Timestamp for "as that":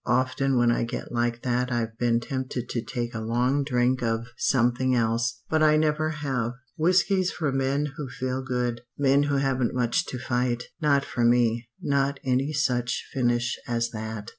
13.67-14.29